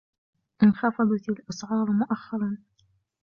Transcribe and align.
انخفضت 0.63 1.29
الأسعار 1.29 1.89
مؤخراً. 1.91 2.57